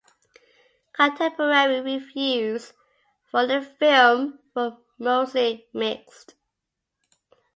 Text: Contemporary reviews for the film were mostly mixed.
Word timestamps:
Contemporary 0.93 1.79
reviews 1.79 2.73
for 3.29 3.45
the 3.45 3.61
film 3.61 4.39
were 4.55 4.75
mostly 4.97 5.67
mixed. 5.75 6.33